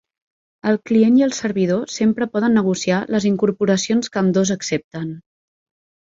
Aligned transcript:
El 0.69 0.77
client 0.89 1.17
i 1.17 1.25
el 1.25 1.33
servidor 1.39 1.83
sempre 1.95 2.27
poden 2.37 2.57
negociar 2.59 3.01
les 3.15 3.27
incorporacions 3.31 4.09
que 4.15 4.21
ambdós 4.23 4.53
accepten. 4.57 5.13